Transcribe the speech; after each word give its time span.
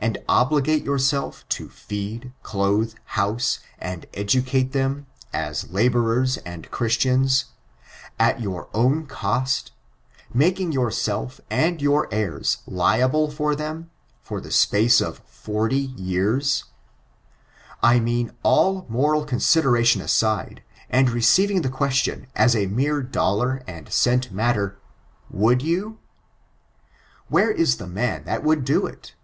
648 0.00 0.24
and 0.24 0.28
obligate 0.38 0.82
yourself 0.84 1.44
to 1.50 1.68
feed, 1.68 2.32
clothe, 2.42 2.94
house, 3.04 3.58
and 3.78 4.06
educate 4.14 4.72
them 4.72 5.04
as 5.30 5.70
laborers 5.72 6.38
and 6.38 6.70
Christians, 6.70 7.44
at 8.18 8.40
your 8.40 8.68
own 8.72 9.04
cost, 9.06 9.72
making 10.32 10.72
yourself, 10.72 11.38
and 11.50 11.82
your 11.82 12.08
heirs, 12.10 12.62
liable 12.66 13.30
for 13.30 13.54
them, 13.54 13.90
for 14.22 14.40
the 14.40 14.50
space 14.50 15.02
of 15.02 15.18
forty 15.26 15.76
years 15.98 16.64
1 17.80 17.96
I 17.96 18.00
mean, 18.00 18.32
all 18.42 18.86
moral 18.88 19.26
considerations 19.26 20.02
aside, 20.04 20.62
and 20.88 21.10
receiving 21.10 21.60
the 21.60 21.68
question 21.68 22.26
as 22.34 22.56
a 22.56 22.64
mere 22.64 23.02
dollar 23.02 23.62
and 23.66 23.92
cent 23.92 24.32
matter— 24.32 24.78
^would 25.36 25.60
youl 25.60 25.98
Where 27.28 27.50
is 27.50 27.76
the 27.76 27.86
man 27.86 28.24
that 28.24 28.42
would 28.42 28.64
do 28.64 28.86
it? 28.86 29.14